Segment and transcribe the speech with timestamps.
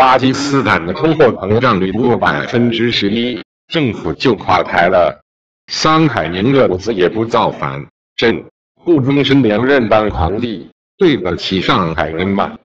[0.00, 5.20] 巴基斯坦的通货膨胀率过百分之十一，政府就垮台了。
[5.66, 8.46] 桑海宁的不子也不造反，朕
[8.82, 12.56] 不终身连任当皇帝，对得起上海人吗？